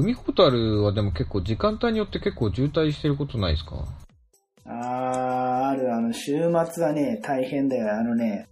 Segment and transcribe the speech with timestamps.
[0.00, 3.84] 海ホタルはでも結構時間帯によって結構渋滞してることないですか？
[4.64, 6.32] あー、ある、あの、週
[6.72, 7.92] 末はね、大変だよ。
[7.98, 8.48] あのね、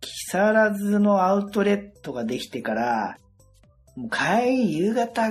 [0.00, 3.16] 木更津のアウトレットができてから、
[3.96, 5.22] もう帰り夕方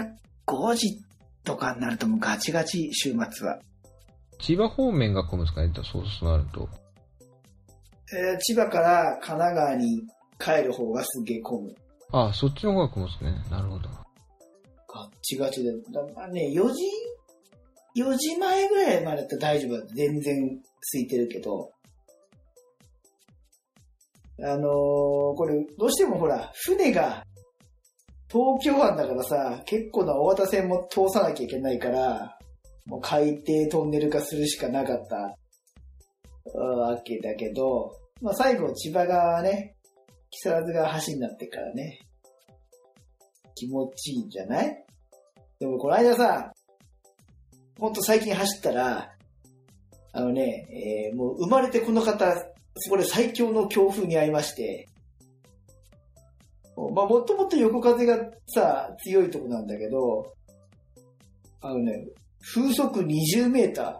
[0.46, 1.00] 5時
[1.46, 3.60] とかになるともうガチガチ、週末は。
[4.40, 5.72] 千葉方面が混むんですかね？
[5.74, 6.70] そうそうなると。
[8.14, 10.02] えー千葉から神奈川に
[10.40, 11.74] 帰る方がすげえ混む。
[12.12, 13.32] あ、そっちの方が混むんですね。
[13.50, 13.90] なるほど。
[14.98, 15.72] ガッチガチで。
[15.92, 16.84] だまあね、4時、
[17.96, 19.86] 4時前ぐらいまでだったら大丈夫だ。
[19.94, 20.62] 全然
[20.92, 21.72] 空いてるけど。
[24.40, 24.64] あのー
[25.36, 27.24] これ、どうしてもほら、船が、
[28.30, 32.38] 東京湾だからさ、結構な大型船も通さなきゃいけないから、
[32.86, 39.76] もう海底トンネル化するしかなかったわけだけど、まあ最後千葉側ね、
[40.30, 42.00] 木更津が橋になってからね、
[43.56, 44.86] 気持ちいいんじゃない？
[45.60, 46.54] でもこの間さ、
[47.80, 49.12] ほんと最近走ったら、
[50.14, 50.68] あのね、
[51.10, 52.34] えーもう生まれてこの方、
[52.76, 54.88] そこで最強の強風に遭いまして、
[56.76, 60.32] まあもともと横風がさ、強いとこなんだけど、
[61.62, 62.06] あのね、
[62.54, 64.00] 風速20メーター。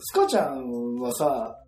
[0.00, 1.58] スカちゃんはさ、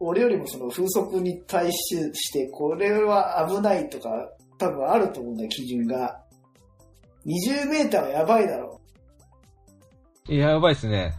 [0.00, 4.10] 俺よりもその風速に対して、これは危ないとか、
[4.58, 6.22] 多分あると思うんだよ、基準が。
[7.28, 8.80] 20メーターはやばいだろ。
[10.28, 11.14] いや、やばいっすね。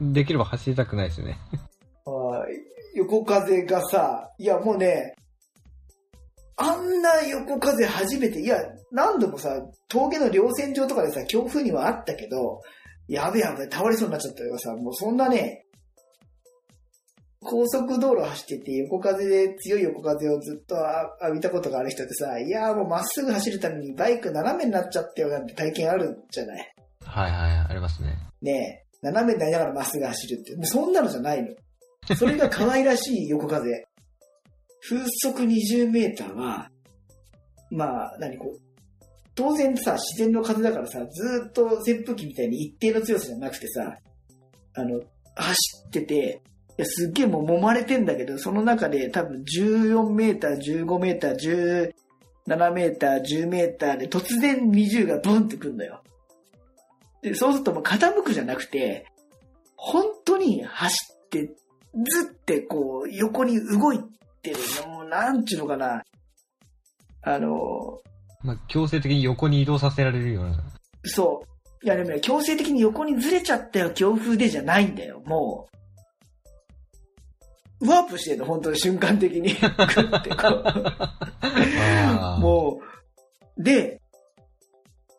[0.00, 1.38] できれば走りたくないですね。
[2.04, 5.16] はい横風がさ、いやもうね、
[6.56, 8.58] あんな横風初めて、いや、
[8.92, 9.50] 何度もさ、
[9.88, 12.60] 峠の稜線上とかでさ、強風にはあったけど、
[13.08, 15.63] やべやべ、倒れそうになっちゃったよさ、もうそんなね、
[17.44, 26.74] 高速道路走ってて横風で強い横風をずっとあ浴びたことがある人ってさ、いやもうまっすぐ走るためにバイク斜めになっちゃったよなんて体験あるじゃない？
[27.04, 28.16] はいはい、ありますね。
[28.42, 32.16] ねえ、斜めになりながらまっすぐ走るって、もうそんなのじゃないの。
[32.16, 33.86] それが可愛らしい横風。
[34.86, 36.68] 風速20メーターは、
[37.70, 38.60] まあ、何こう、
[39.34, 43.96] 当然さ、自然の風だからさ、ずーっと扇風機みたいに一定の強さじゃなくてさ、
[44.74, 45.00] あの、
[45.34, 45.56] 走
[45.88, 51.92] ってて、いや、すっげえもう揉まれてんだけど、その中で多分14メーター、15メーター、
[52.46, 56.02] 17メーター、10メーターで突然20がブンってくんだよ。
[57.22, 59.06] で、そうするともう傾くじゃなくて、
[59.76, 60.94] 本当に走
[61.26, 61.54] って、
[62.10, 64.00] ずってこう、横に動い
[64.42, 64.56] てる
[64.86, 64.88] の。
[64.88, 66.02] もう、なんちゅうのかな。
[67.22, 68.00] あの、
[68.42, 70.62] まあ、強制的に横に移動させられるような。
[71.04, 71.42] そ
[71.82, 71.86] う。
[71.86, 75.76] いやでもね、強制的に横にずれちゃったよ、強風でじゃないんだよ、もう。
[77.86, 79.54] ワープしてるの、本当に瞬間的に。
[79.54, 82.40] グッてこあう。
[82.40, 82.80] も
[83.56, 83.62] う。
[83.62, 84.00] で、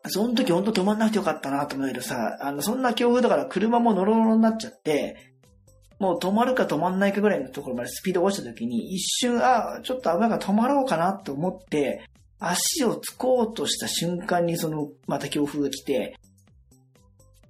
[0.08, 5.16] その時本当止まんなくてよかったなと思うけどさ、あの、そんな強風だから車もノロノロになっちゃって、
[5.98, 12.02] もう止まるか止まんないかぐらいのところまでスピードが落ちた時に、一瞬、あ、ちょっと危ないから止まろうかなと思って、
[12.38, 16.16] 足をつこうとした瞬間にその、また強風が来て、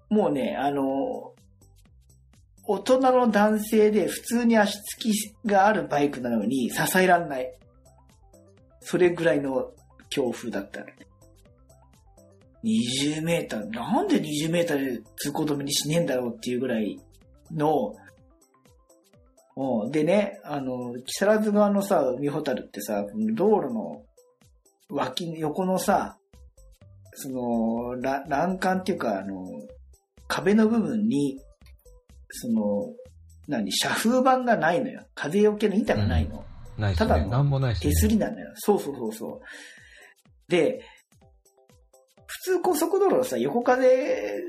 [0.08, 1.34] もうね、あの、
[2.68, 5.12] 大人の男性で普通に足つき
[5.44, 7.52] があるバイクなのに支えらんない。
[8.80, 9.70] それぐらいの
[10.10, 10.84] 強風だった。
[12.64, 16.98] 20メーター、なんで20メーターで通行止めにしねえんだろうっていうぐらい
[17.52, 17.92] の、
[19.56, 24.02] うんでね、あの、木更津側のさ、海ホタルってさ、道路の
[24.90, 26.18] 脇、横のさ、
[27.14, 29.46] その、欄干っていうか、あの、
[30.26, 31.40] 壁の部分に、
[32.30, 32.92] その、
[33.48, 35.02] 何、遮風板がないのよ。
[35.14, 36.44] 風よけの板がないの。
[36.76, 37.08] ないですね。
[37.08, 37.74] ただの。
[37.74, 38.52] 手すりなんだよ。
[38.56, 39.40] そうそうそうそ
[40.48, 40.50] う。
[40.50, 40.84] で、
[42.26, 44.42] 普通高速道路のさ、横風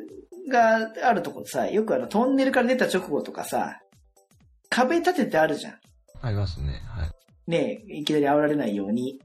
[0.52, 3.80] があるとこさ、よくあのトンネルから出た直後とかさ、
[4.70, 5.80] 壁立ててあるじゃん。
[6.22, 6.82] ありますね。
[6.88, 7.12] はい。
[7.50, 9.22] ねえ、いきなり煽られないように。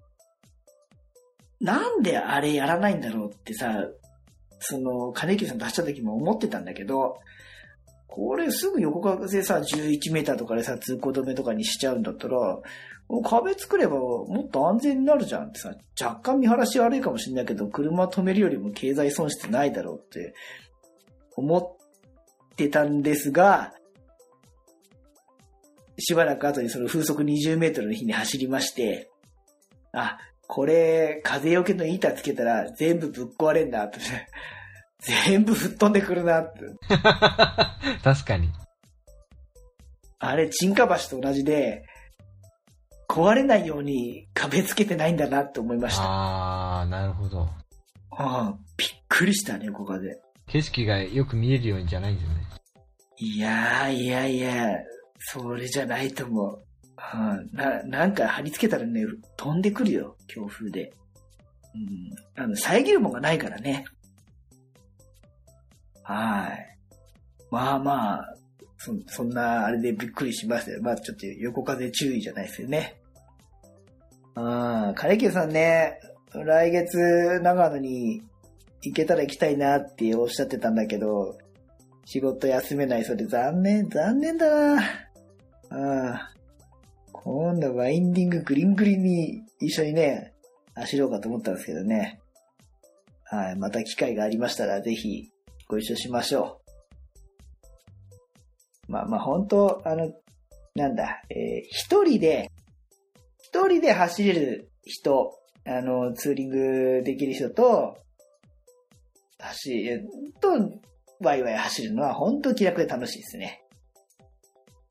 [1.61, 3.87] なんであれやらないんだろうってさ、
[4.61, 7.19] その、金木さん出した時も思ってたんだけど、
[8.15, 12.37] これすぐ横風さ、11メーターとかでさ、通行止めとかにしちゃうんだったら、
[13.09, 20.35] もう壁作ればもっと安全になるじゃんってさ、若干見晴らし悪いかもしれないけど、車止めるよりも経済損失ないだろうって
[21.37, 23.73] 思ってたんですが、
[25.99, 29.11] しばらく後にその風速20メートルの日に走りまして、
[29.95, 34.01] あ、これ、風よけの板つけたら全部ぶっ壊れんだって。
[35.03, 36.61] 全部吹っ飛んでくるなって。
[38.03, 38.51] 確かに。
[40.19, 41.85] あれ、沈下橋と同じで、
[43.09, 46.05] 壊れないように壁つけてないんだなって思いました。
[46.07, 47.49] あー、なるほど。
[48.11, 50.19] ああ、びっくりしたね、横風。
[50.47, 52.37] 景色がよく見えるようにじゃないんですよね。
[53.19, 54.69] いやー、いやいや、
[55.19, 56.63] それじゃないと思う。
[56.97, 59.05] はあ、な、なんか貼り付けたらね、
[59.37, 60.93] 飛んでくるよ、強風で。
[61.75, 62.43] うん。
[62.43, 63.85] あの、遮るもんがないからね。
[66.03, 66.79] はい。
[67.51, 68.35] まあまあ、
[68.79, 70.83] そ、そんな、あれでびっくりしましたよ。
[70.83, 72.97] まあちょっと横風注意じゃないですよね。
[74.35, 76.01] ああ、カレキューさんね、
[76.33, 78.23] 来月、長野に
[78.81, 81.39] 行けたら行きたいなっておっしゃってたんだけど、
[82.05, 84.83] 仕事休めないそうで残念、残念だな。
[84.83, 86.33] ああ。
[87.13, 90.35] 今度ワインディンググリングリに一緒にね、
[90.75, 92.21] 走ろうかと思ったんですけどね。
[93.25, 93.57] はい。
[93.57, 95.32] また機会がありましたらぜひ
[95.73, 96.61] ご一緒しましょ
[98.89, 98.93] う。
[98.93, 100.13] まあまあ本当、あの、
[100.75, 102.51] なんだ、えー一人で、
[103.43, 105.33] 一人で走れる人、
[105.65, 107.97] あの、ツーリングできる人と、
[109.39, 110.07] 走る、
[110.43, 110.79] と、
[111.21, 113.63] ワイワイ走るのは本当気楽で楽しいですね。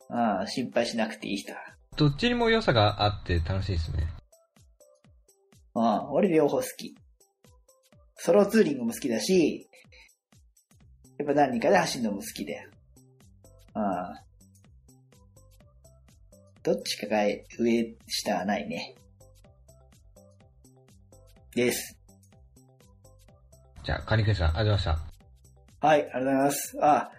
[0.10, 1.60] ああ、心配しなくていい人は。
[1.96, 4.08] どっちにも良さがあって楽しいですね。
[5.76, 6.96] ああ、俺両方好き。
[8.16, 9.68] ソロツーリングも好きだし、
[11.22, 12.70] やっぱ何人かで走るのも好きだよ。
[13.76, 14.24] ああ。
[16.64, 17.26] どっちかが
[17.60, 18.96] 上、下はないね。
[21.54, 21.96] です。
[23.84, 25.00] じゃあ、カニクさん、ありがとうございま
[25.80, 26.78] しはい、ありがとうございます。
[26.82, 27.12] あ、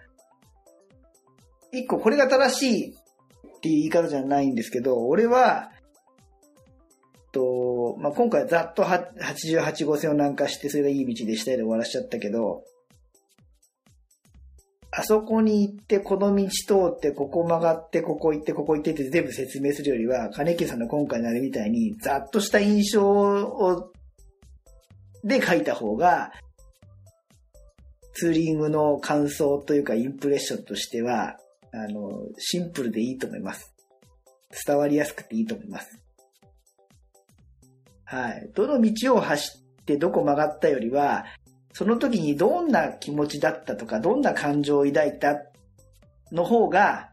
[1.71, 5.71] 一個これが正しいっていう言い方じゃないんですけど、俺は、
[7.31, 12.65] と、まあ、今回ざっとは88号線を南下して、それがいい道でしたいで終わらしちゃったけど、
[14.95, 23.91] あそこに行って、この道通って、ここ曲がって、ここ行って、ここ行ってって全部説明するよりは、金木さんの今回のあれみたいに、ざっとした印象を、
[25.23, 26.31] で書いた方が、
[28.13, 31.37] ツーリングの感想というかインプレッションとしては、
[31.71, 33.73] あの、シンプルでいいと思います。
[34.67, 35.97] 伝わりやすくていいと思います。
[38.05, 38.51] はい。
[38.53, 41.25] どの道を走ってどこ曲がったよりは、
[41.73, 45.35] その時にどんな気持ちだったとか、どんな感情を抱いた
[46.31, 47.09] の方が、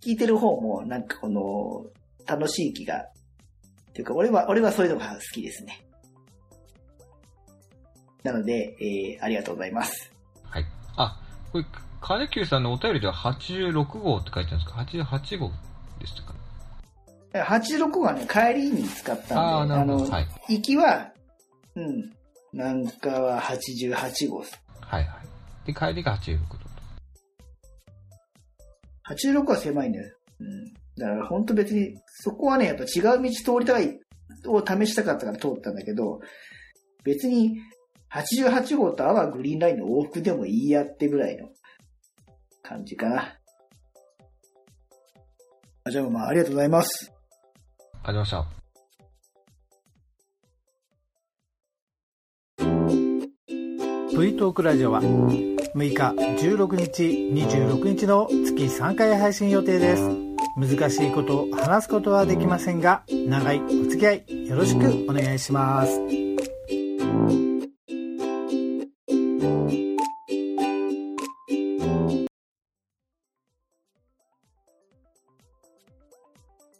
[0.00, 1.84] 聞いてる方もなんかこの、
[2.26, 5.84] 楽しい気が、っていうか俺は、俺はそういうのが好きですね。
[8.22, 10.12] なので、えー、ありがとうございます。
[10.44, 10.50] た。
[10.50, 10.64] はい。
[10.96, 11.20] あ、
[11.52, 11.64] これ、
[12.00, 15.50] カネキューさんのお便りでは86号って書いてあるんですか ?88 号
[16.00, 16.34] でしたか？
[17.34, 19.84] ね86がね、帰りに使ったんで、ああ。
[19.84, 20.26] の、はい。
[20.48, 21.12] 行きは、
[21.74, 22.12] うん、
[22.56, 24.62] なんかは88号です。
[24.80, 25.18] はいは
[25.64, 25.66] い。
[25.66, 26.58] で、帰りが86度。
[29.10, 30.16] 86は狭いんだよ。
[30.40, 30.72] うん。
[30.96, 34.00] だから本当別に、そこはね、やっぱ違う道通りたい
[34.46, 36.20] を試したかったから通ったんだけど、
[37.04, 37.58] 別に
[38.10, 41.50] 88号とアワーグリーンラインの往復でもいいやってぐらいの
[42.62, 43.36] 感じかな。
[45.84, 47.12] あじゃあまあありがとうございます。
[48.02, 48.65] ありがとうございまし
[54.18, 57.02] V トークラジオは6日、16日、
[57.34, 60.08] 26日の月3回配信予定です。
[60.56, 66.00] 難しいことを話すことはできませんが、長いお付き合いよろしくお願いします。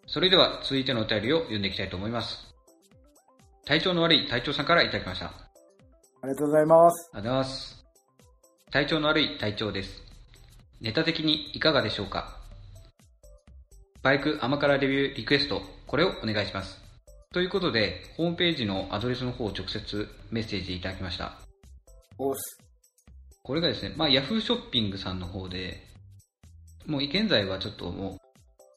[0.06, 2.46] それでは続いてのお便りを読んでいきたいと思います。
[3.66, 5.45] 体調の悪い隊長さんからいただきました。
[6.26, 7.10] あありがとうございます。
[7.12, 7.86] りがとうございます。
[8.72, 10.02] 体調の悪い隊長です。
[10.80, 12.40] ネタ的にいかがでしょうか？
[14.02, 16.82] バイク甘辛レビューリクエスト、これをお願いします。
[17.32, 21.38] ということで、ホームページのアドレスの方を直接メッセージいただきました。
[22.18, 22.58] おっす。
[23.44, 25.80] これがですね、まあ、ヤフーショッピングさんの方で、
[26.86, 28.18] もう現在はちょっとも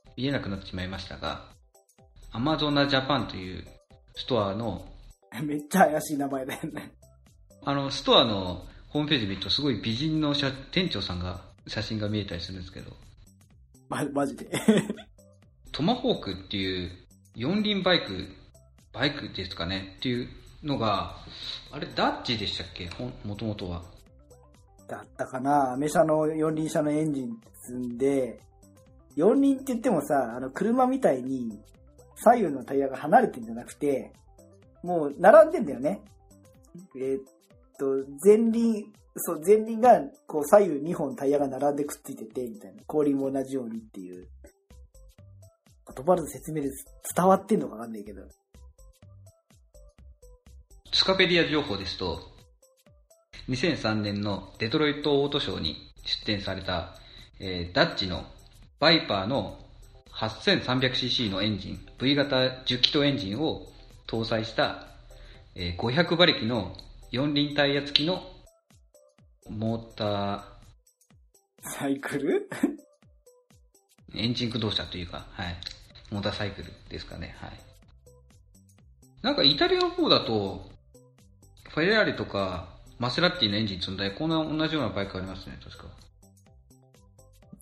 [0.08, 1.46] う見えなくなってしまいましたが、
[2.32, 3.65] アマゾナジャパンという
[4.15, 4.88] ストアの、
[5.41, 6.99] めっちゃ怪しい名前だよね。
[7.63, 12.92] あの、ストアのホームページ見るとすごい美人の写店長さんが、写真が見えたりするんですけど、
[13.89, 14.50] ま、マジで？
[15.72, 16.92] トマホークっていう
[17.36, 18.28] 四輪バイク、
[18.92, 19.96] バイクですかね？
[19.98, 20.28] っていう
[20.63, 21.18] のが、
[21.72, 22.89] あれダッチでしたっけ？
[23.24, 23.84] もともとは。
[24.88, 25.74] だったかな？
[25.74, 28.39] アメ車の四輪車のエンジン積んで、
[29.16, 31.60] 四輪って言ってもさ、あの、車みたいに
[32.16, 34.12] 左右のタイヤが離れてんじゃなくて、
[34.82, 36.01] もう並んでんだよね。
[36.96, 37.24] えーっ
[37.79, 42.83] と、前輪、そう、前輪が、こう、左右2本タイヤが並んでくっついてて、みたいな。
[42.86, 44.27] 後輪も同じようにっていう。
[45.95, 46.69] 言葉の説明で
[47.15, 48.21] 伝わってんのかわかんないけど。
[50.91, 52.19] 使カペディア情報ですと、
[53.48, 56.95] 2003年のデトロイトオートショーに出展された、
[57.39, 58.25] えーダッチの
[58.79, 59.59] バイパーの
[60.13, 63.67] 8300cc のエンジン、V 型10気筒エンジンを
[64.07, 64.88] 搭載した、
[65.55, 66.75] えー500馬力の
[67.12, 68.22] 4輪タイヤ付きの
[69.50, 70.44] モーター、
[71.62, 72.48] サイクル？
[74.13, 75.56] エンジン駆動車というか、はい。
[76.12, 77.60] モーターサイクルですかね、はい。
[79.24, 80.70] なんかイタリアの方だと、
[81.70, 85.86] フェラーリとか、マセラティのエンジン積んだり、こんな同じようなバイクありますね、確か。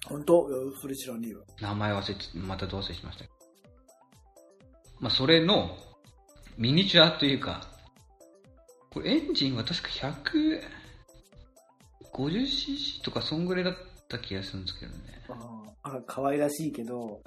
[0.08, 0.50] 本当？
[0.50, 1.46] いやそれ知らねえよ。
[1.62, 3.26] 名前忘れて、またどうせしました。
[5.00, 5.78] まあ、それの、
[6.58, 7.77] ミニチュアというか、
[8.94, 9.90] これエンジンは確か
[12.14, 13.74] 150cc とかそんぐらいだっ
[14.08, 15.00] た気がするんですけどね。
[15.30, 17.22] ああ、可愛らしいけど、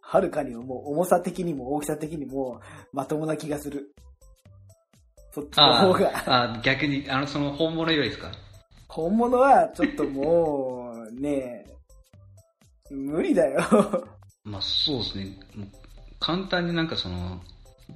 [0.00, 2.60] はるかにもう重さ的にも大きさ的にも
[2.92, 3.94] まともな気がする。
[5.32, 6.08] そっちの方が。
[6.26, 8.32] ああ、逆に、あの、その本物よりですか？
[8.88, 11.66] 本物はちょっともう、ね
[12.90, 13.60] え、無理だよ。
[14.44, 15.38] まあそうですね。
[16.18, 17.42] 簡単になんかその、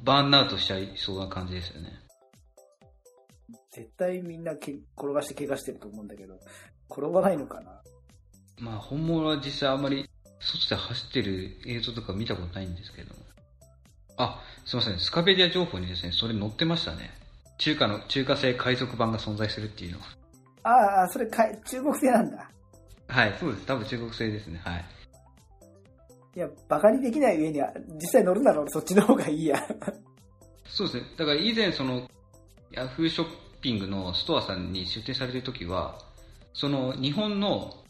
[0.04, 1.88] バーンアウトしちゃいそうな感じですよね。
[3.73, 6.38] 絶対みんなけ転がして怪我してると思うんだけど、
[6.91, 7.81] 転ばないのかな？
[8.61, 10.09] まあ本物は実際あんまり
[10.41, 13.14] 外で走ってる映像とか見たことないんですけど。
[14.19, 14.99] あ、すいません。
[14.99, 17.11] スカベディア情報にですね、それ載ってましたね。
[17.57, 19.99] 中華の、中華製海賊版が存在するっていうの。
[20.64, 22.50] ああ、それかい中国製なんだ。
[23.09, 23.67] はい、そうです。
[23.67, 24.61] 多分中国製ですね。
[24.64, 24.85] はい。
[26.37, 29.57] いや、バカにできない上には、実際乗るなら俺そっちの方がいいや。
[30.67, 31.05] そうですね。
[31.17, 32.07] だから以前その、
[32.71, 33.29] ヤフーショッ
[33.62, 35.99] ピングのストアさんに出店されてる時は、
[36.52, 37.83] その日本の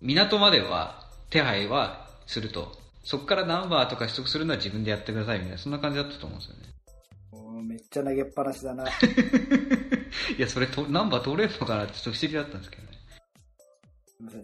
[0.00, 2.80] 港までは手配はすると。
[3.04, 6.72] そこからナンバーとか取得するのは自分でやってくださいみたいな、そんな感じだったと思うんですよね。
[7.62, 8.84] めっちゃ投げっぱなしだな。
[10.36, 12.92] いや、それと、ナンバー取れるのかなってちょっと不思議だったんですけどね。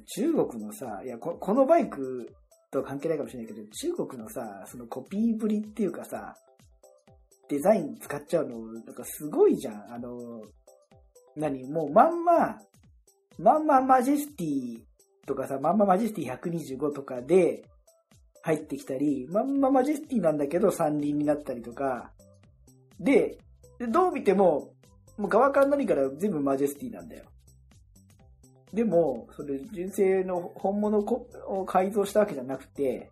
[0.07, 2.29] 中国のさ、いやこ、このバイク
[2.71, 6.35] とは関係ないかもしれないけど、中国のさ、そのコピーぶりっていうかさ、
[7.49, 9.93] デザイン使っちゃうの、なんかすごいじゃん。
[9.93, 10.43] あの、
[11.37, 11.65] 何？
[11.67, 12.59] もうまんま、
[13.39, 14.81] まんまマジェスティ
[15.27, 17.65] とかさ、まんまマジェスティ125とかで
[18.43, 22.13] 入ってきたり、まんまマジェスティなんだけど三輪になったりとか、
[22.99, 23.39] で、
[23.89, 24.73] どう見ても、
[25.17, 27.25] もう側から何から全部マジェスティなんだよ。
[28.73, 33.11] でも、それ、純正の本物を改造したわけじゃなくて、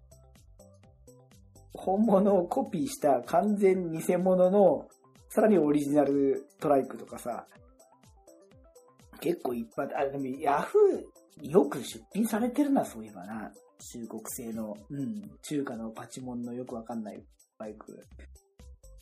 [1.87, 4.89] 本物をコピーした完全偽物の、
[5.29, 7.47] さらにオリジナルトライクとかさ、
[9.21, 13.53] 結構いっぱい、あ、でもヤフーによく出品されてるな、そういえばな。
[13.93, 17.23] 中国製の、うん、中華のパチモンのよくわかんない
[17.57, 18.05] バイク。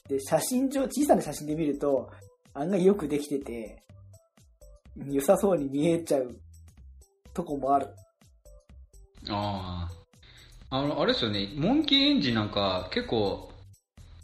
[0.07, 2.11] で、写真上、小さな写真で見ると、
[2.53, 3.83] 案外よくできてて、
[5.11, 6.31] 良さそうに見えちゃう
[7.33, 7.89] とこもある。
[9.31, 10.04] ああ。
[10.75, 13.49] あの、あれですよね、モンキーエンジンなんか結構、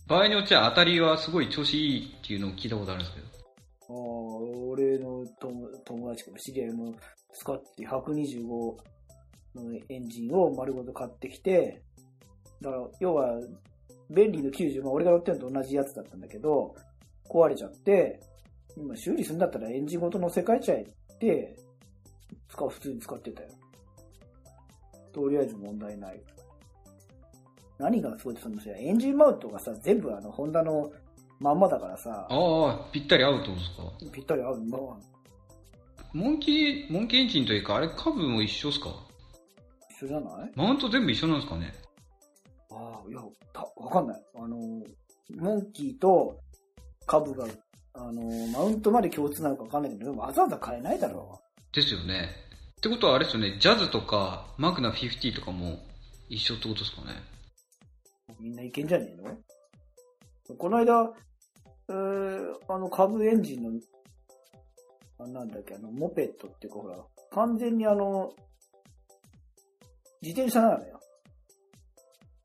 [0.08, 3.26] 場合によっちゃ当たりはすごい調子いいっていうのを聞いたことあるんですけど。
[3.88, 5.24] あー俺の
[5.84, 6.92] 友達かも知り合いも
[7.32, 8.48] 使って125
[9.54, 11.82] のエンジンを丸ごと買ってきて、
[12.60, 13.38] だから、要は、
[14.10, 16.74] 便利の90、まあ俺が乗ってるのと同じやつだったんだけど、
[17.28, 18.18] 壊れちゃって、
[18.76, 21.56] 今修理するんだったらエンジンごと乗せ替えちゃえって、
[22.48, 23.48] 使う、普通に使ってたよ。
[25.12, 26.20] とりあえず問題ない。
[27.80, 30.90] 何がすごいってそのさエンジンマウントがさ、全部あの、ホンダの
[31.40, 32.34] まんまだからさ、あ
[32.68, 33.70] あ、ぴったり合うってことです
[34.06, 34.12] か？
[34.12, 34.80] ぴったり合う、まあ、
[36.12, 38.90] モンキー、モンキーエンジンというか、あれカブも一緒ですか？
[39.90, 40.50] 一緒じゃない？
[40.54, 41.72] マウント全部一緒なんですかね？
[42.70, 43.20] ああ、いや、
[43.52, 44.22] た、わかんない。
[44.36, 44.56] あの、
[45.36, 46.38] モンキーと
[47.06, 47.46] カブが、
[47.94, 51.40] あの、マウントまで共通なのかわかんないけど、わざわざ変えないだろ
[51.72, 52.28] ですよね。
[52.76, 55.78] ってことはあれですよね、ジャズとか、マグナ50とかも
[56.28, 57.08] 一緒ってことですかね？
[58.40, 60.56] みんないけんじゃねえの？
[60.56, 61.12] この間、
[61.88, 63.80] えー、あの、カブエンジンの、
[65.18, 66.98] あなんだっけ、あの、モペットっていうかほら、
[67.32, 68.32] 完全にあの、
[70.22, 71.00] 自転車なのよ。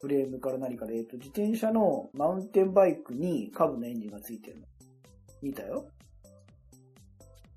[0.01, 4.67] フレームから何から、えっ、と、自転車のマウンテンバイクにカブのエンジンがついてるの。
[5.41, 5.87] 見たよ？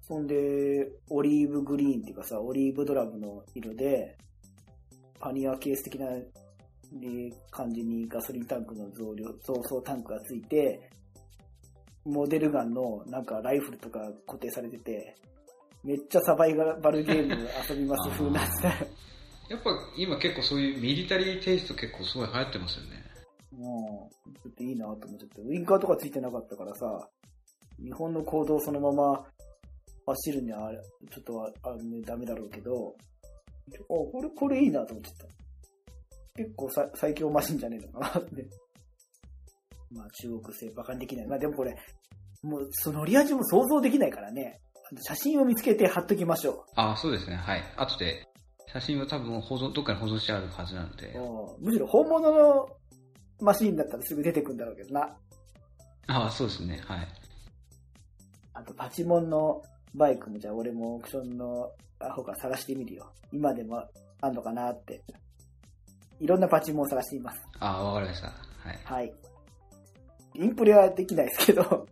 [0.07, 4.17] そんで、オリーブグリーンっていうかさ、オリーブドラムの色で、
[5.21, 6.07] パニアケース的な
[6.93, 10.91] で感じにガソリンタンクの増量、増装タンクがついて、
[12.05, 15.15] モデルガンのなんかライフルとか固定されてて、
[15.85, 18.41] めっちゃサバイバルゲーム遊びます風な
[19.49, 23.09] やっぱ今結構そういうミリタリーテイスト結構すごい流行ってますよね。
[23.53, 25.43] もう、ちょっといいなと思っちゃって。
[25.43, 27.09] ウインカーとかついてなかったからさ、
[27.83, 29.25] 日本の行動をそのまま
[30.07, 30.79] 走るにはあれ、
[31.11, 32.95] ちょっとああ、ね、ダメだろうけど、
[33.75, 35.27] あ、これ、これいいなと思ってた。
[36.39, 38.47] 結構さ最強マシンじゃねえのかなって。
[39.91, 41.27] まあ中国製バカにできない。
[41.27, 41.77] まあでもこれ、
[42.43, 44.61] もうその乗り味も想像できないからね。
[45.03, 47.37] 写真を見つけて貼っときましょあ、そうですね。
[47.37, 47.63] はい。
[47.77, 48.27] 後で、
[48.73, 51.15] 写真は多分保存、どっかに保存してあるはずなので
[51.59, 52.69] むしろ本物の
[53.41, 55.17] マシンだったらすぐ出てくんだろうけどな。
[56.07, 56.81] あそうですね。
[56.87, 57.09] はい。
[58.55, 59.63] あとパチモンの
[59.95, 63.13] バイクもじゃあ俺もオークションのアホから探してみるよ。
[63.33, 63.83] 今でも
[64.21, 65.03] あんのかなって。
[66.21, 67.41] いろんなパチモンを探しています。
[67.61, 68.27] あわかりました。
[68.29, 68.33] は
[68.73, 68.81] い。
[68.85, 69.15] はい。
[70.35, 71.87] インプレはできないですけど、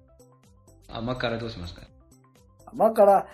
[0.89, 1.83] 甘からどうしますか？
[2.67, 3.27] 甘辛、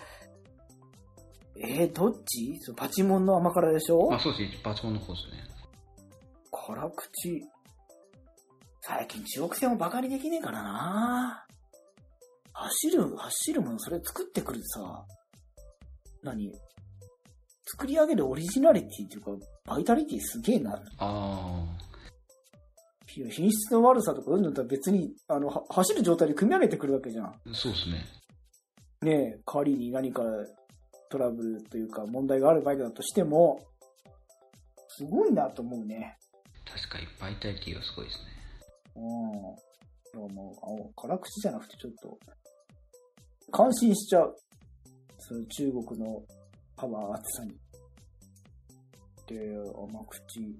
[1.56, 2.58] えー、どっち？
[2.61, 4.12] そうパチモンの甘辛でしょ？
[4.12, 4.61] あ、そうですね。
[4.62, 5.42] パチモンの方ですね。
[6.50, 7.42] 辛口。
[8.80, 11.46] 最近中国製もバカにできねえからな
[12.52, 15.04] 走る、走るものそれ作ってくるさ、
[16.22, 16.52] 何？
[17.64, 19.31] 作り上げるオリジナリティっていうか、
[19.64, 20.81] バイタリティすげえな。
[20.99, 21.64] あ
[23.14, 27.26] いや品質の悪さとかうんぬんとは別に、あの、は走る状態で組み上げてくるわけじゃん。
[27.26, 28.04] あ、そうですね。
[29.02, 30.23] ねえ、仮に何か
[31.11, 33.61] トラブルというか問題があるバイクだとしても、
[34.88, 36.16] すごいなと思うね。
[36.64, 38.25] 確かに、バイタリティがすごいですね。
[38.97, 40.21] うん。
[40.21, 42.19] いやもう、あ辛口じゃなくてちょっと、
[43.50, 44.37] 感心しちゃう。
[45.19, 46.23] その中国の
[46.82, 47.52] パワー厚さに。
[49.28, 50.58] で、甘口。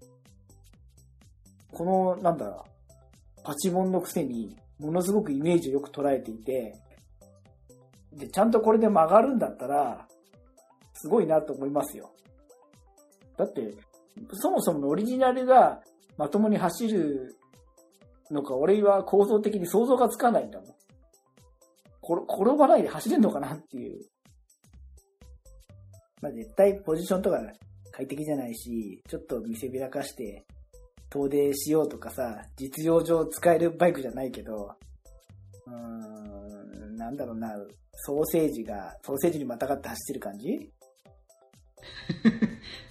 [1.73, 6.79] この、なんだろう、パチモンのくせに、ものすごくイメージをよく捉えていて、
[8.13, 10.07] で、ちゃんとこれで曲がるんだったら、
[10.95, 12.13] すごいなと思いますよ。
[13.37, 13.75] だって、
[14.35, 15.83] そもそもオリジナルが
[16.17, 17.35] まともに走る
[18.31, 20.69] のか、俺は構造的に想像がつかないんだもん。
[22.03, 24.07] 転ばないで走れんのかなっていう。
[26.23, 27.39] まあ、絶対ポジションとか
[27.91, 30.47] 快適じゃないし、ちょっと見せびらかして、
[31.11, 34.71] 遠出しようとかさ、実用上使えるバイクじゃないけど、
[35.67, 37.55] うーん、なんだろうな、
[37.97, 40.49] ソーセージが、ソーセージにまたがって走ってる感じ？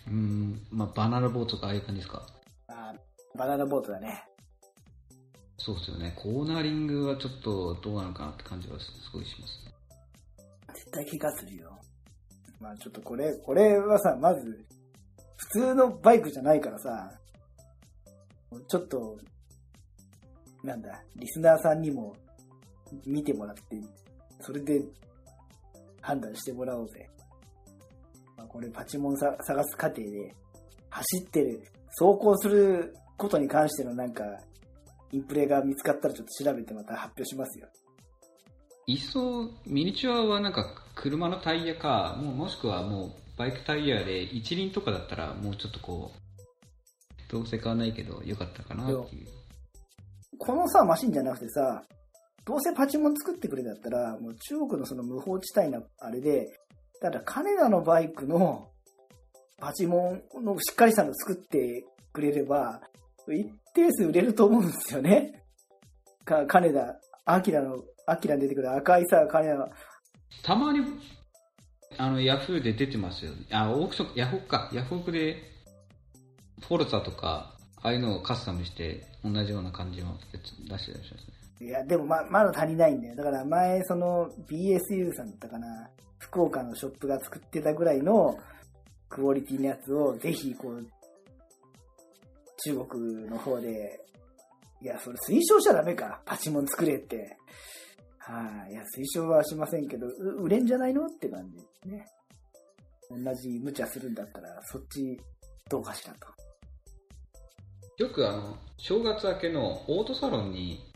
[0.08, 2.28] うーん、まあ、バナナボートとかああいう感じですか？
[2.67, 4.24] あーバナナボートだね。
[5.58, 6.13] そうですよね。
[6.17, 9.72] コーナーリングはちょっとどうなのかなって感じはすごいしますね。
[10.74, 11.80] 絶対怪我するよ。
[12.62, 14.65] まあちょっとこれ、これはさ、まず、
[15.36, 17.12] 普通のバイクじゃないからさ、
[18.67, 19.17] ちょっと、
[20.63, 22.15] なんだ、リスナーさんにも
[23.06, 23.62] 見てもらって、
[24.39, 24.84] それで
[26.02, 27.10] 判断してもらおうぜ。
[28.38, 30.36] まあ、これパチモンさ探す過程で、
[30.89, 31.63] 走ってる、
[32.00, 34.24] 走行することに関してのなんか、
[35.12, 37.67] インプレが見つかったらちょっと調べてまた発表しますよ。
[38.92, 49.28] いっそ、ミニチュアはなんか車のタイヤか、もうもしくはもうバイクタイヤで一輪とかだったらもうちょっとこう、どうせ買わないけどよかったかなっていう。
[50.38, 51.84] このさ、マシンじゃなくてさ、
[52.44, 56.48] どうせパチモン作ってくれだったら、もう中国のその無法地帯なあれで、
[57.00, 58.68] ただ金田のバイクの
[59.58, 62.82] パチモンのしっかりしたの作ってくれれば、
[63.30, 65.42] 一定数売れると思うんですよね。
[66.26, 69.70] か、金田、アキラの、アキラに出てくる赤いさ、金田、
[70.44, 70.80] たまに、
[71.98, 73.46] あの、ヤフーで出てますよね。
[73.52, 74.70] あ、オークション、ヤフオクか。
[74.74, 75.38] ヤフオクで、
[76.68, 81.22] フォルツァとか、ああいうのをカスタムして、同じような感じのやつ出してらっしゃいま
[81.60, 81.68] すね。
[81.68, 83.16] いや、でもま、まだ足りないんだよ。
[83.16, 88.38] だから前、その BSU さんだったかな、福岡のショップが作ってたぐらいの
[89.10, 90.88] クオリティのやつを、ぜひ、こう、
[92.64, 94.00] 中国の方で、
[94.82, 96.22] いや、それ推奨しちゃダメか。
[96.26, 97.38] パチモン作れって。
[98.24, 102.06] はい、いや、推奨はしませんけど、う売れんじゃないのって感じですね。
[103.10, 105.20] 同じ無茶するんだったら、そっち、
[105.70, 108.04] どうかしらと。
[108.04, 110.92] よくあの、正月明けのオートサロンに、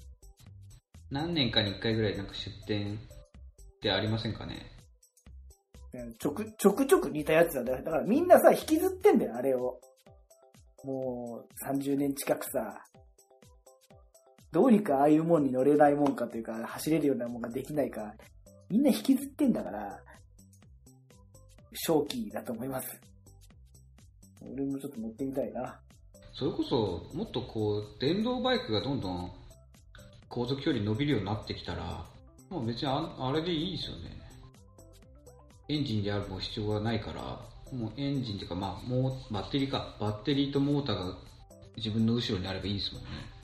[1.09, 4.71] 何年かに1回ぐらいなんか出店ってありませんかね？
[6.19, 7.83] ちょく、ちょくちょく似たやつなんだよ。
[7.83, 9.79] だからみんなさ、引きずってんだよ、あれを。
[10.83, 12.83] もう、30年近くさ、
[14.55, 18.13] どうにかああいうもんに乗れないもんかというか、走れるようなもんができないか、
[18.69, 19.99] みんな引きずってんだから、
[21.73, 22.87] 正気だと思います。
[24.53, 25.77] 俺もちょっと乗ってみたいな。
[26.31, 29.29] それこそ、もっとこう、電動バイクがどんどん
[30.29, 32.05] 航続距離伸びるようになってきたら、
[32.49, 34.03] もう別にあれでいいですよね。
[35.67, 37.21] エンジンであるも必要がないから、
[37.77, 39.97] もうエンジンっていうか、まあ、もうバッテリーか。
[39.99, 41.17] バッテリーとモーターが
[41.75, 43.34] 自分の後ろにあればいいですもんね。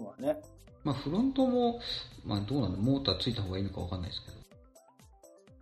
[0.00, 0.40] そうだね。
[0.82, 1.78] まあ、フロントも、
[2.24, 4.38] まあ、どうなんだ、モーターついた方がいいのかわかんないですけど。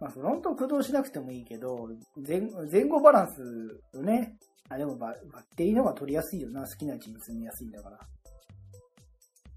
[0.00, 4.36] まあ、フロント駆動しなくてもいいけど、前前後バランスをね、
[4.68, 6.60] あ、でもババッテリーの方が取りやすいよな。
[6.60, 7.98] 好きな位置に積みやすいんだから。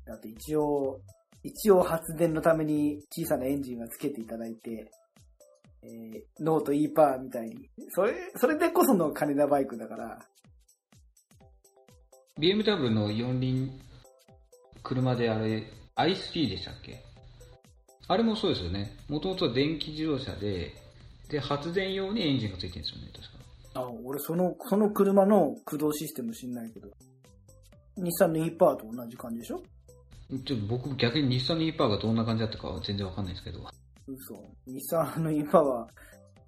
[0.06, 1.00] だって一応、
[1.44, 4.91] 一応発電のために小さなエンジンがつけていただいて、
[5.84, 7.70] えー、ノート E パーみたいに。
[7.89, 10.20] それ、それでこその金田バイクだから、
[12.39, 13.70] BMW の四輪
[14.84, 15.63] 車であれ、
[15.96, 17.04] i3 でしたっけ？
[18.08, 18.98] あれもそうですよね。
[19.08, 20.74] もともとは電気自動車で、
[21.30, 23.82] で、発電用にエンジンがついてるんですよね、確か。
[23.82, 26.89] あ、俺その、その車の駆動システム知んないけど、
[27.98, 29.62] 日産の E パーと同じ感じでしょ？
[30.46, 33.60] ちょっと僕逆に日産の e パーがどんな感じだったかは全然わかんないですけど。
[34.08, 34.36] 嘘。
[34.65, 35.88] 日産の E パーは、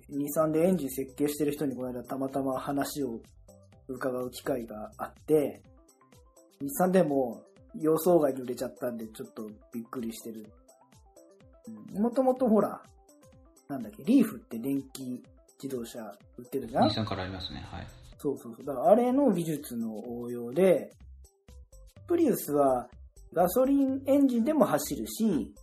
[0.10, 3.22] 日産でエンジン設計してる人にこの間たまたま話を
[3.88, 5.62] 伺う機会があって、
[6.60, 7.41] 日産でも
[7.79, 10.45] 予想外に売れちゃったんでちょっとびっくりしてる。
[11.93, 12.81] もともとほら、
[13.67, 15.23] なんだっけ、リーフって電気
[15.62, 15.99] 自動車
[16.38, 16.89] 売ってるじゃん？
[16.89, 17.88] 日産からありますね、はい。
[18.17, 18.65] そうそうそう。
[18.65, 20.91] だからあれの技術の応用で、
[22.07, 22.89] プリウスは
[23.33, 25.53] ガソリンエンジンでも走るし、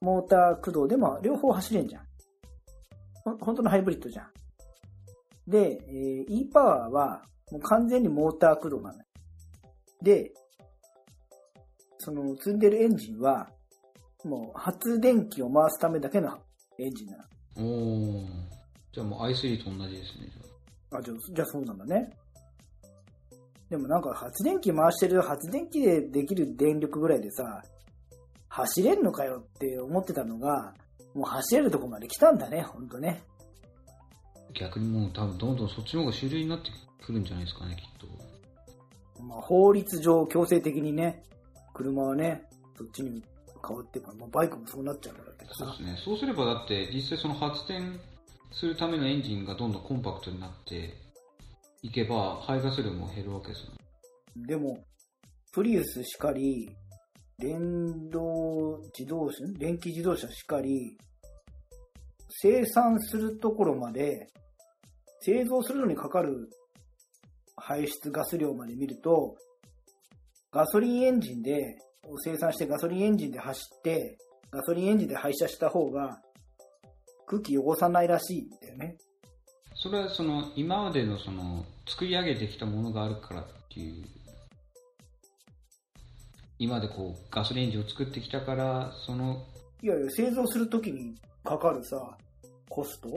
[0.00, 2.02] モーター駆動でも両方走れんじゃん。
[3.24, 4.30] ほん本当のハイブリッドじゃん。
[5.46, 9.04] で、えー e パワーはもう完全にモーター駆動なのよ。
[10.02, 10.32] で、
[12.00, 13.48] その積んでるエンジンは、
[14.24, 16.38] もう発電機を回すためだけの
[16.78, 17.24] エンジンなの。
[17.56, 18.26] おー。
[18.92, 22.10] じゃあもう i3 と同じですね、じゃあ、じゃあ、じゃあそうなんだね。
[23.68, 27.62] でもなんか発電機回してる発電機でできる電力ぐらいでさ、
[28.48, 30.74] 走れんのかよって思ってたのが、
[31.14, 33.22] もう走れるとこまで来たんだね、ほんとね。
[34.34, 36.70] あ逆にもう多分どんどんそっちの方が主流になって
[37.04, 38.08] くるんじゃないですかね、きっ
[39.16, 39.22] と。
[39.22, 41.22] まあ、法律上強制的にね、
[41.74, 42.44] 車はね、
[42.76, 43.22] そっちに
[43.66, 45.76] 変わってか、まあ、バイクもそうなっちゃうからけどさそうで。
[45.76, 45.96] すね。
[46.04, 47.98] そうすればだって実際その発電
[48.52, 50.94] するためのエンジンがどんどんコンパクトになって
[51.82, 53.78] いけば排ガス量も減るわけですよね。
[54.36, 54.78] でも、
[55.52, 56.70] プリウスしかり、
[57.38, 60.96] 電動自動車、電気自動車しかり、
[62.42, 64.28] 生産するところまで、
[65.20, 66.48] 製造するのにかかる
[67.56, 69.36] 排出ガス量まで見ると、
[70.52, 71.78] ガソリンエンジンで、
[72.24, 74.18] 生産してガソリンエンジンで走って、
[74.50, 76.20] ガソリンエンジンで排射した方が、
[77.26, 78.96] 空気汚さないらしいんだよね。
[79.76, 84.04] それはその今までのその作り上げてきたものがあるからっていう
[86.58, 89.46] 今までこうガソリンエンジンを作ってきたからその
[89.80, 92.18] いやいや、製造するときにかかるさ、
[92.68, 93.08] コスト？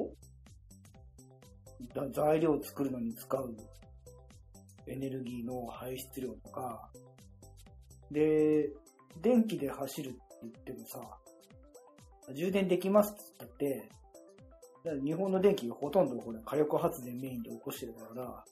[1.93, 3.57] だ材料を作るのに使う
[4.87, 6.89] エネルギーの排出量とか、
[8.13, 8.69] で、
[9.21, 11.01] 電気で走るって言ってもさ、
[12.33, 18.43] 充電できますって言ったって、日本の電気がほとんどほら火力発電メインで起こしてるから、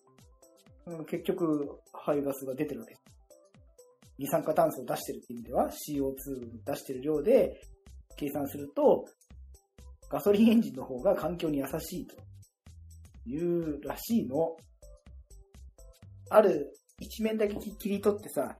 [0.87, 2.95] うん結局排ガスが出てるわけ。
[4.17, 6.13] 二酸化炭素を出してるって意味では CO2 を
[6.65, 7.61] 出してる量で
[8.17, 9.05] 計算すると、
[10.09, 12.15] ガソリンエンジンの方が環境に優しいと
[13.25, 14.57] いうらしいの。
[16.29, 18.57] ある一面だけ切り取ってさ、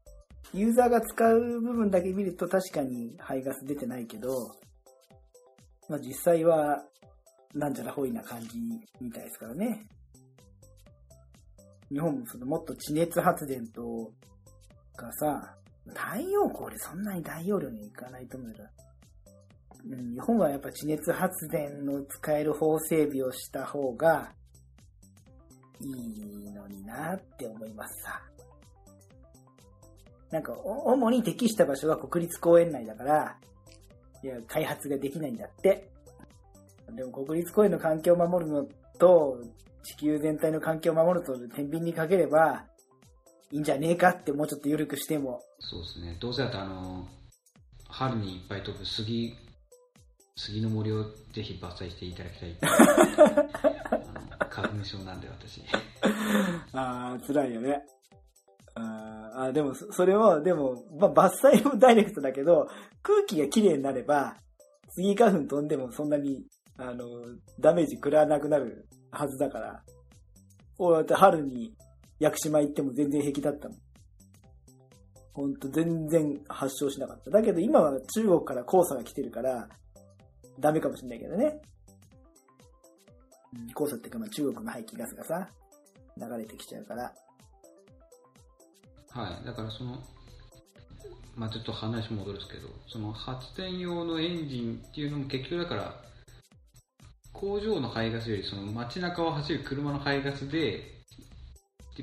[0.54, 4.52] ユーザーが使う部分だけ見ると確かに排ガス出てないけど、
[5.88, 6.84] まあ実際は
[7.54, 8.58] なんちゃらほいな感じ
[9.00, 9.86] みたいですからね。
[11.90, 14.12] 日本もそのもっと地熱発電と
[14.96, 15.56] かさ、
[15.88, 24.32] 太陽光でそんなに大容量にいかないと思うけど、うん日本はやっぱ地熱発電の使える法整備をした方が
[25.80, 28.22] いいのになって思いますさ。
[30.32, 33.38] なんか、お主に適した場所は国立公園内だから、
[34.24, 35.90] いや、開発ができないんだって。
[36.96, 38.66] でも国立公園の環境を守るの
[38.98, 39.40] と、
[39.84, 42.66] 地球全体の環境を守ると天秤にかければ、
[43.52, 45.42] いいんじゃねえかってもうちょっと緩くしても。
[45.60, 47.06] そうですねどうせだとあの
[47.88, 49.36] 春にいっぱい飛ぶ杉
[50.36, 52.56] 杉の森をぜひ伐採していただきたい
[54.50, 55.62] 花粉症なんで私
[56.74, 57.86] ああ、辛いよね。
[58.76, 62.68] あーあー、でも、そそれを、でも、まあ、伐採もダイレクトだけど、
[63.02, 64.36] 空気がきれいになれば、
[64.90, 66.44] スギ花粉飛んでもそんなに、
[66.78, 67.06] あの、
[67.60, 69.84] ダメージ食らわなくなるはずだから。
[70.78, 71.76] おだって春に
[72.20, 73.78] 屋久島行っても全然平気だったもん。
[75.34, 77.32] ほんと全然発症しなかった。
[77.32, 79.68] だけど今は中国から黄砂が来てるから、
[80.60, 81.62] ダメかもしれないけどね。
[83.54, 85.50] うん黄砂ってかまあ中国の排気ガスがさ、
[86.18, 87.14] 流れてきちゃうから。
[89.14, 89.98] はいだからその
[91.36, 95.96] まあちょっと話戻るんですけど、その発電用のエンジンっていうのも結局だから、
[97.32, 100.84] 工場の排ガスよりその街中を走る車の排ガスで、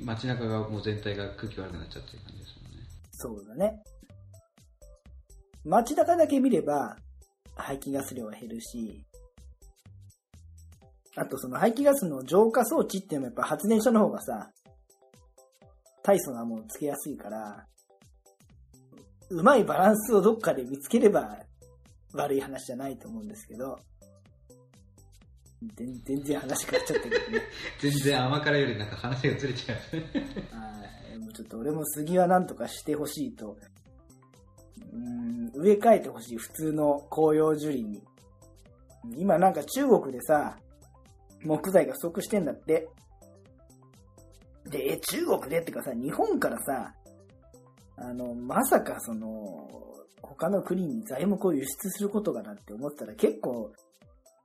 [0.01, 2.77] 街中がもう全体が空気悪くなっちゃってる感じですもんね。
[3.11, 3.83] そうだね。
[5.63, 6.97] 街中だけ見れば、
[7.55, 9.05] 排気ガス量は減るし、
[11.15, 14.49] あとその排気ガスの浄化装置っていうのもやっぱ発電所の方がさ、
[16.03, 17.65] 体素がもうつけやすいから、
[19.29, 21.37] うまいバランスをどっかで見つければ
[22.13, 23.79] 悪い話じゃないと思うんですけど、
[25.75, 27.41] 全全然話変わっちゃったけどね。
[27.79, 29.77] 全然甘辛よりなんか話がずれちゃう。
[30.55, 31.17] はい。
[31.17, 33.57] もうちょっと俺も杉はなんとかしてほしいと。
[34.93, 38.03] うーん、植え替えてほしい、普通の紅葉樹林に。
[39.15, 40.57] 今なんか中国でさ、
[41.43, 42.87] 木材が不足してんだって。
[44.69, 46.93] で、え、中国でってかさ、日本からさ、
[47.97, 49.67] あの、まさかその、
[50.21, 53.71] 他の国に材木を輸出することがなって思ったら結構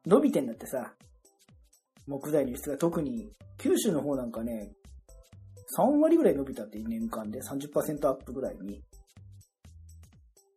[0.07, 0.95] 伸びてんだってさ。
[2.07, 4.73] 木材の輸出が特に九州の方なんかね、
[5.79, 8.83] 3割ぐらい伸びたって年間で30%アップぐらいに。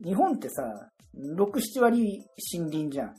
[0.03, 1.45] 日本ってさ、6、
[1.77, 3.15] 7割森林じゃん。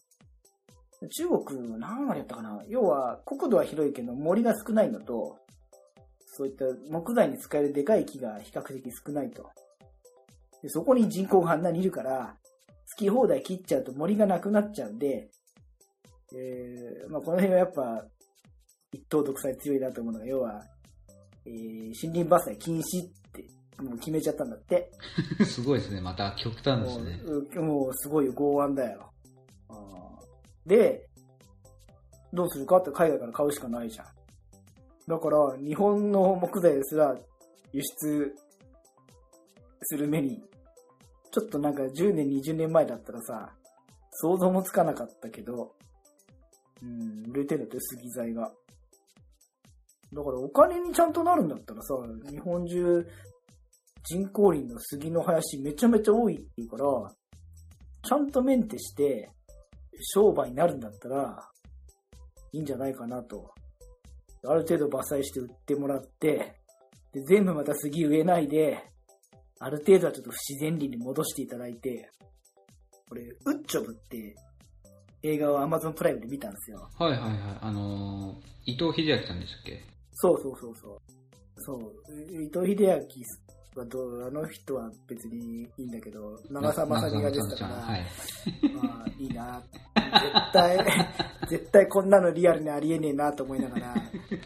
[1.10, 5.38] 中国何割やったかな要は国土は広いけど森が少ないのと、
[6.38, 9.50] そういった木材に使えるでかい木が比較的少ないと。
[10.62, 12.36] でそこに人口があんなにいるから、
[12.88, 15.28] 好き放題切っちゃうと森がなくなっちゃうんで、
[16.32, 18.04] えーまあ、この辺はやっぱ
[18.92, 20.62] 一党独裁強いなと思うのが、要は、
[21.44, 23.44] えー森林伐採禁止って
[23.82, 24.92] もう決めちゃったんだって。
[25.44, 26.00] すごいですね。
[26.00, 27.20] また極端ですね。
[27.26, 29.10] もううもうすごい剛腕だよ。
[30.64, 31.08] で、
[32.32, 34.06] どうするかって海外から買うしかないじゃん。
[35.08, 37.16] だから、日本の木材ですら
[37.72, 38.34] 輸出
[39.82, 40.42] する目に、
[41.32, 43.54] ちょっとなんか10年、20年前だったらさ、
[44.10, 45.74] 想像もつかなかったけど、
[46.82, 48.52] うん、売れてるって杉材が。
[50.12, 51.94] だからお金にちゃんとなるんだったらさ、
[52.30, 53.06] 日本中
[54.04, 56.84] 人工林の杉の林めちゃめちゃ多いっていうから、
[58.02, 59.30] ちゃんとメンテして
[60.00, 61.48] 商売になるんだったら
[62.52, 63.54] いいんじゃないかなと。
[64.46, 66.56] ある程度伐採して売ってもらって、
[67.12, 68.78] で全部また杉植えないで、
[69.60, 72.10] ある程度はちょっと不自然林に戻していただいて、
[73.08, 74.36] これ、ウッチョブって
[75.22, 76.88] 映画を Amazon プライムで見たんですよ。
[76.98, 77.38] はいはいはい。
[77.62, 79.82] あのー、伊藤英明さんでしたっけ？
[80.12, 80.98] そうそうそうそう。
[81.56, 81.92] そう。
[82.42, 82.92] 伊藤英明
[83.74, 88.04] はどう、あの人は別にいいんだけど、長澤まさみが出てたから、はい。
[88.74, 89.62] まあいいな。
[89.94, 90.78] 絶対、
[91.48, 93.94] 絶対こんなのリアルにありえねえなと思いながら。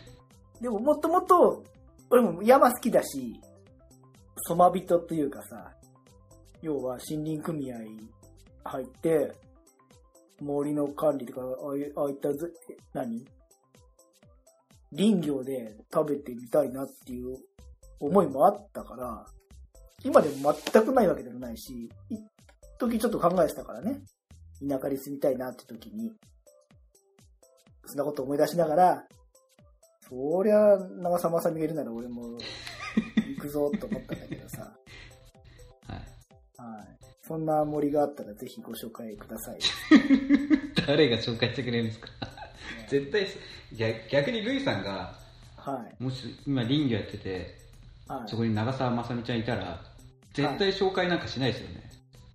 [0.60, 1.64] でももっともっと、
[2.10, 3.40] 俺も山好きだし、
[4.46, 5.72] ソマ人というかさ、
[6.60, 7.78] 要は森林組合
[8.64, 9.32] 入って、
[10.40, 12.28] 森の管理とか、ああいった
[12.92, 13.24] 何？
[14.96, 17.36] 林業で食べてみたいなっていう
[17.98, 19.26] 思いもあったから、
[20.04, 22.20] 今でも全くないわけでもないし、一
[22.78, 24.02] 時ちょっと考えてたからね。
[24.68, 26.12] 田舎に住みたいなって時に、
[27.86, 29.04] そんなこと思い出しながら、
[30.08, 32.22] そりゃ、長澤まさみがいるなら俺も
[33.16, 34.60] 行くぞと思ったんだけどさ。
[35.88, 35.96] はい。
[35.96, 36.86] はい。
[37.26, 39.58] そんな森があったらぜひご紹介ください。
[40.86, 42.08] 誰が紹介してくれるんですか？
[42.88, 43.38] 絶対す
[43.76, 45.14] 逆逆にルイさんが
[45.56, 46.02] はい。
[46.02, 47.54] もし今林業やってて
[48.08, 48.36] はいそ。
[48.36, 49.80] こに長澤まさみちゃんいたら
[50.34, 51.90] 絶対紹介なんかしないですよね、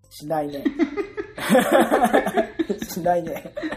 [0.10, 0.64] しないね。
[2.90, 3.54] しないね。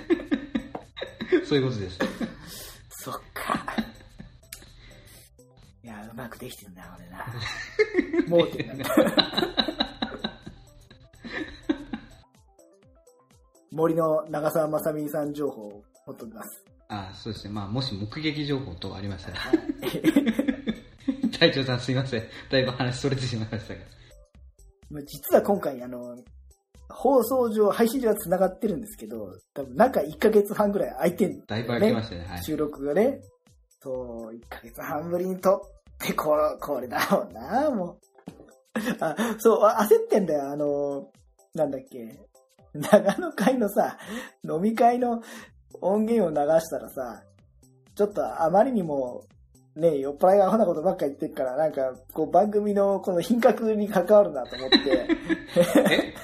[1.47, 1.99] そういうことです
[3.05, 3.65] そっか。
[5.83, 7.27] いや、うまくできてるな、俺な。
[8.29, 8.91] 盲点なんだ。
[13.71, 16.65] 森の長澤まさみさん情報を持っております。
[16.89, 21.31] あそうですねまあもし目撃情報等ありましたらはい。
[21.39, 23.81] 隊長さんすいませんだいぶ話それてしまいましたが
[24.91, 26.17] まあ実は今回、あの、
[26.93, 33.21] 放送上、配信上は繋がってるんですけど、多分中1ヶ月半ぐらい空いてんだいぶ空きましたねはい収録がね。
[33.81, 37.99] そう、1ヶ月半ぶりに撮って、これ、これだろうな、もう。
[39.01, 41.11] あ、そう、あ焦ってんだよ、あの、
[41.55, 42.19] なんだっけ。
[42.75, 43.99] 長野会のさ、
[44.45, 45.23] 飲み会の
[45.81, 47.23] 音源を流したらさ、
[47.95, 49.25] ちょっとあまりにも、
[49.81, 54.77] ね、酔っ払いがアホなことばっか言ってるから、なんか、こう番組のこの品格に関わるなと思って、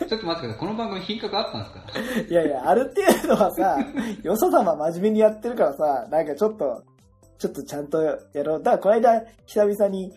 [0.02, 0.06] え？
[0.06, 0.58] ちょっと待ってください。
[0.58, 2.20] この番組品格あったんですか？
[2.28, 2.88] いやいや、ある
[3.22, 3.78] 程度はさ、
[4.22, 6.84] よそ様真面目にやってるからさ、なんかちょっと、
[7.38, 8.62] ちょっとちゃんとやろう。
[8.62, 10.12] だからこの間、久々に、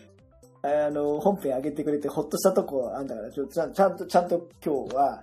[0.62, 5.22] あの、本編上げてくれてほっとしたとこあんだから、ちょちゃんちゃんと、ちゃんと今日は、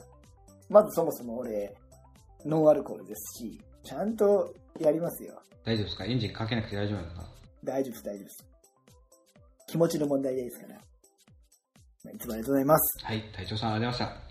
[0.70, 1.76] まずそもそも俺、
[2.46, 5.40] ノンアルコールですし、ちゃんとやりますよ。
[5.64, 6.06] 大丈夫ですか？
[6.06, 7.37] エンジンかけなくて大丈夫ですか？
[7.68, 8.46] 大丈夫です、大丈夫です。
[9.68, 10.76] 気持ちの問題ですから。
[12.06, 13.06] まあいつもありがとうございます。
[13.06, 14.28] はい、隊長さんありがとうございました。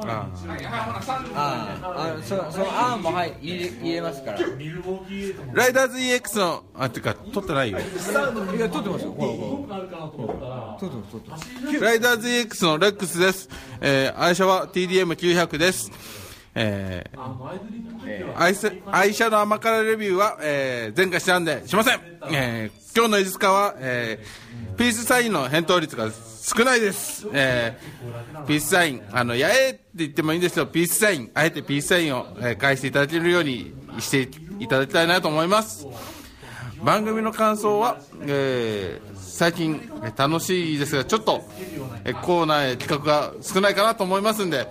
[0.00, 0.30] あ
[1.34, 4.44] ああそそのあんもはい入れ入れますからい
[5.54, 7.78] ライダーズ EX の、あ、てか、撮ってないよ。
[7.78, 7.84] や
[8.68, 13.48] 撮ってますよほらほら撮ってます撮ってますライダーズ EX のレックスです。
[13.80, 15.90] えー愛車は TDM900 です。
[16.60, 22.00] えー愛車愛車の甘辛レビューは、えー前回したんでしません。
[22.32, 27.26] えー今日の飯塚は、えーピースサインの返答率が少ないです。
[27.32, 35.86] えーピースサイン、あの、やえって言ってもいいんですけど、ピースサイン、あえてピースサインを、えー返していただけるようにしていただきたいなと思います。
[36.82, 41.44] 番組の感想は、えー最近えー楽しいですがちょっと
[42.04, 44.66] えーコーナーや企画が少ないかなと思いますんで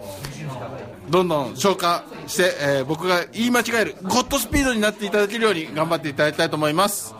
[1.09, 7.15] どんどん消化して、えー、僕が言い間違えるゴッドスピードになっていただけるように頑張っていただきたいと思います、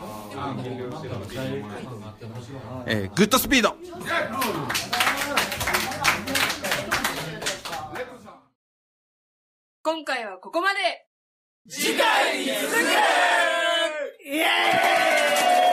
[2.86, 3.76] えー、グッドスピード。
[9.84, 11.08] 今回はここまで。
[11.70, 12.78] 次回に続く
[14.26, 15.67] イエーイ